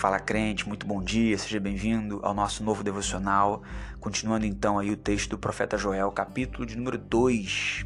[0.00, 3.62] Fala crente, muito bom dia, seja bem-vindo ao nosso novo devocional.
[4.00, 7.84] Continuando então aí o texto do profeta Joel, capítulo de número 2.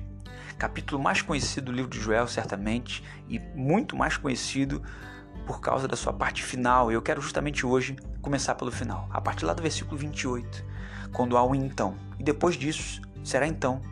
[0.56, 4.80] Capítulo mais conhecido do livro de Joel, certamente, e muito mais conhecido
[5.44, 6.92] por causa da sua parte final.
[6.92, 10.64] Eu quero justamente hoje começar pelo final, a partir lá do versículo 28,
[11.12, 11.96] quando há um então.
[12.16, 13.82] E depois disso, será então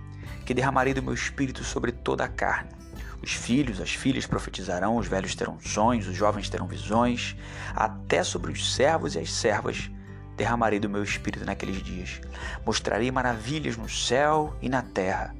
[0.46, 2.81] que derramarei do meu espírito sobre toda a carne
[3.22, 7.36] os filhos, as filhas profetizarão, os velhos terão sonhos, os jovens terão visões,
[7.74, 9.90] até sobre os servos e as servas
[10.36, 12.20] derramarei do meu espírito naqueles dias.
[12.66, 15.34] Mostrarei maravilhas no céu e na terra.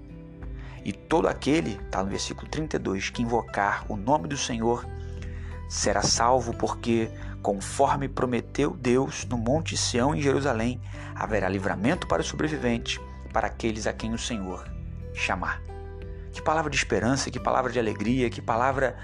[0.84, 4.86] E todo aquele, está no versículo 32, que invocar o nome do Senhor
[5.68, 10.80] será salvo, porque, conforme prometeu Deus no Monte Sião em Jerusalém,
[11.14, 13.00] haverá livramento para os sobreviventes,
[13.32, 14.68] para aqueles a quem o Senhor
[15.14, 15.71] chamar.
[16.32, 18.96] Que palavra de esperança, que palavra de alegria, que palavra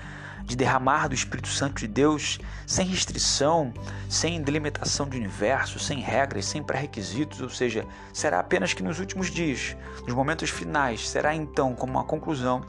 [0.45, 3.72] de derramar do Espírito Santo de Deus sem restrição,
[4.08, 9.30] sem delimitação de universo, sem regras, sem pré-requisitos, ou seja, será apenas que nos últimos
[9.30, 12.62] dias, nos momentos finais, será então como uma conclusão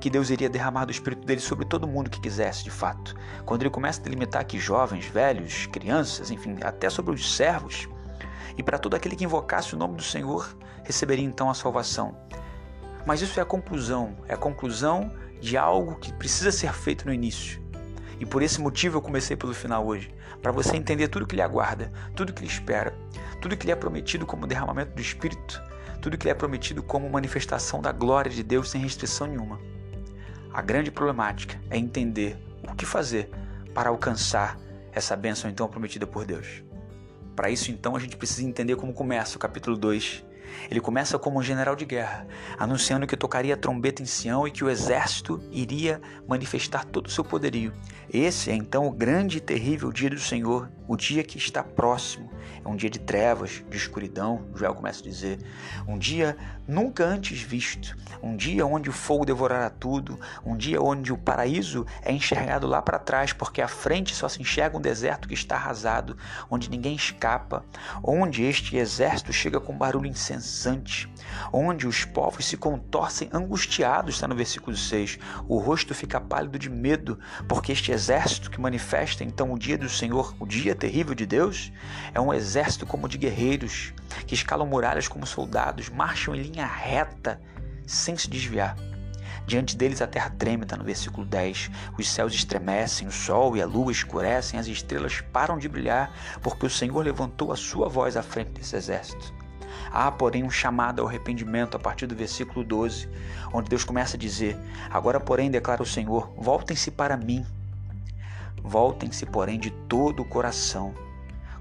[0.00, 3.16] que Deus iria derramar do Espírito dele sobre todo mundo que quisesse, de fato.
[3.44, 7.88] Quando ele começa a delimitar aqui jovens, velhos, crianças, enfim, até sobre os servos,
[8.56, 12.16] e para todo aquele que invocasse o nome do Senhor, receberia então a salvação.
[13.06, 17.12] Mas isso é a conclusão, é a conclusão de algo que precisa ser feito no
[17.12, 17.62] início.
[18.18, 21.42] E por esse motivo eu comecei pelo final hoje, para você entender tudo que lhe
[21.42, 22.96] aguarda, tudo que lhe espera,
[23.40, 25.62] tudo que lhe é prometido como derramamento do Espírito,
[26.00, 29.60] tudo que lhe é prometido como manifestação da glória de Deus sem restrição nenhuma.
[30.52, 33.30] A grande problemática é entender o que fazer
[33.74, 34.58] para alcançar
[34.92, 36.62] essa bênção então prometida por Deus.
[37.34, 40.24] Para isso então a gente precisa entender como começa o capítulo 2
[40.70, 42.26] ele começa como um general de guerra,
[42.58, 47.10] anunciando que tocaria a trombeta em Sião e que o exército iria manifestar todo o
[47.10, 47.72] seu poderio.
[48.12, 52.30] Esse é então o grande e terrível dia do Senhor, o dia que está próximo.
[52.64, 55.38] É um dia de trevas, de escuridão, Joel começa a dizer.
[55.86, 56.34] Um dia
[56.66, 57.94] nunca antes visto.
[58.22, 60.18] Um dia onde o fogo devorará tudo.
[60.44, 64.40] Um dia onde o paraíso é enxergado lá para trás, porque à frente só se
[64.40, 66.16] enxerga um deserto que está arrasado,
[66.50, 67.62] onde ninguém escapa.
[68.02, 71.12] Onde este exército chega com barulho incessante.
[71.52, 75.18] Onde os povos se contorcem angustiados, está no versículo 6.
[75.46, 79.88] O rosto fica pálido de medo, porque este exército que manifesta então o dia do
[79.88, 81.70] Senhor, o dia terrível de Deus,
[82.14, 82.53] é um exército
[82.86, 83.92] como de guerreiros
[84.26, 87.40] que escalam muralhas como soldados, marcham em linha reta
[87.86, 88.76] sem se desviar.
[89.46, 91.70] Diante deles a terra treme, está no versículo 10.
[91.98, 96.10] Os céus estremecem, o sol e a lua escurecem, as estrelas param de brilhar,
[96.42, 99.34] porque o Senhor levantou a sua voz à frente desse exército.
[99.92, 103.08] Há, porém, um chamado ao arrependimento a partir do versículo 12,
[103.52, 104.56] onde Deus começa a dizer:
[104.90, 107.44] Agora, porém, declara o Senhor: voltem-se para mim.
[108.62, 110.94] Voltem-se, porém, de todo o coração.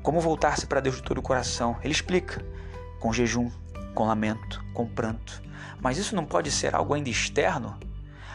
[0.03, 1.78] Como voltar-se para Deus de todo o coração?
[1.81, 2.46] Ele explica:
[3.00, 3.50] com jejum,
[3.96, 5.41] com lamento, com pranto.
[5.81, 7.80] Mas isso não pode ser algo ainda externo?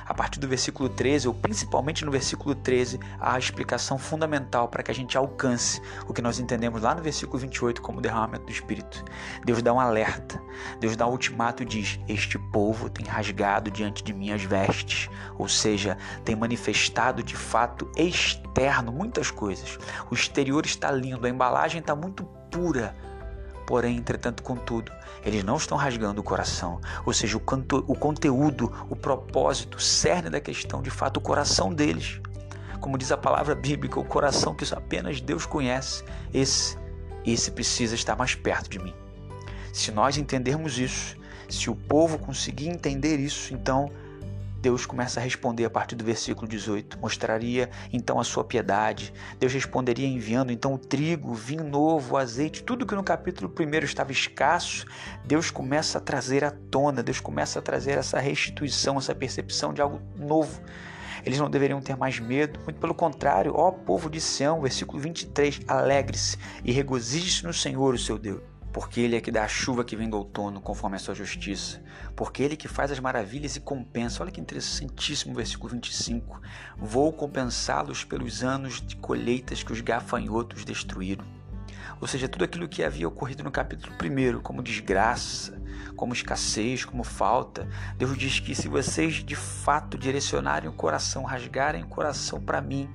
[0.07, 4.83] A partir do versículo 13, ou principalmente no versículo 13, há a explicação fundamental para
[4.83, 8.51] que a gente alcance o que nós entendemos lá no versículo 28 como derramamento do
[8.51, 9.05] Espírito.
[9.45, 10.38] Deus dá um alerta,
[10.81, 15.09] Deus dá um ultimato e diz: Este povo tem rasgado diante de mim as vestes,
[15.37, 19.79] ou seja, tem manifestado de fato externo muitas coisas.
[20.11, 22.95] O exterior está lindo, a embalagem está muito pura
[23.69, 24.91] Porém, entretanto, contudo,
[25.23, 29.81] eles não estão rasgando o coração, ou seja, o, canto, o conteúdo, o propósito, o
[29.81, 32.19] cerne da questão, de fato, o coração deles.
[32.81, 36.03] Como diz a palavra bíblica, o coração que apenas Deus conhece,
[36.33, 36.79] esse,
[37.27, 38.95] esse precisa estar mais perto de mim.
[39.73, 41.17] Se nós entendermos isso,
[41.49, 43.91] se o povo conseguir entender isso, então
[44.61, 46.99] Deus começa a responder a partir do versículo 18.
[46.99, 49.13] Mostraria então a sua piedade.
[49.39, 53.53] Deus responderia enviando então o trigo, o vinho novo, o azeite, tudo que no capítulo
[53.57, 54.85] 1 estava escasso.
[55.25, 59.81] Deus começa a trazer à tona, Deus começa a trazer essa restituição, essa percepção de
[59.81, 60.61] algo novo.
[61.25, 65.61] Eles não deveriam ter mais medo, muito pelo contrário, ó povo de Sião, versículo 23,
[65.69, 69.85] alegre-se e regozije-se no Senhor, o seu Deus porque Ele é que dá a chuva
[69.85, 71.83] que vem do outono, conforme a sua justiça,
[72.15, 74.23] porque Ele é que faz as maravilhas e compensa.
[74.23, 76.41] Olha que interessantíssimo versículo 25.
[76.77, 81.25] Vou compensá-los pelos anos de colheitas que os gafanhotos destruíram.
[82.01, 85.61] Ou seja, tudo aquilo que havia ocorrido no capítulo 1, como desgraça,
[85.97, 91.83] como escassez, como falta, Deus diz que se vocês de fato direcionarem o coração, rasgarem
[91.83, 92.89] o coração para mim,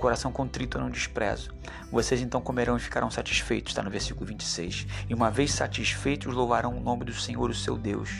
[0.00, 1.52] coração contrito eu não desprezo.
[1.92, 4.86] Vocês então comerão e ficarão satisfeitos, está no versículo 26.
[5.08, 8.10] E uma vez satisfeitos, louvarão o nome do Senhor, o seu Deus.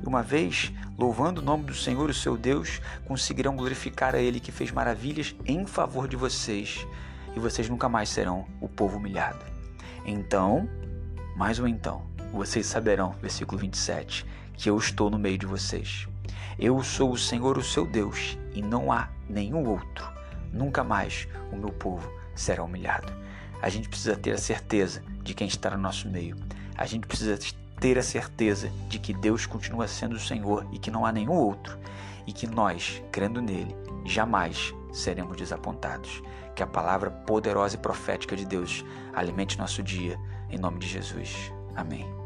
[0.00, 4.38] E uma vez, louvando o nome do Senhor, o seu Deus, conseguirão glorificar a Ele
[4.38, 6.86] que fez maravilhas em favor de vocês.
[7.34, 9.44] e vocês nunca mais serão o povo humilhado.
[10.06, 10.68] Então,
[11.36, 16.06] mais um então, vocês saberão, versículo 27, que eu estou no meio de vocês.
[16.56, 20.13] Eu sou o Senhor, o seu Deus, e não há nenhum outro.
[20.54, 23.12] Nunca mais o meu povo será humilhado.
[23.60, 26.36] A gente precisa ter a certeza de quem está no nosso meio.
[26.76, 27.36] A gente precisa
[27.80, 31.32] ter a certeza de que Deus continua sendo o Senhor e que não há nenhum
[31.32, 31.78] outro.
[32.26, 33.74] E que nós, crendo nele,
[34.04, 36.22] jamais seremos desapontados.
[36.54, 40.18] Que a palavra poderosa e profética de Deus alimente nosso dia.
[40.48, 41.52] Em nome de Jesus.
[41.74, 42.23] Amém.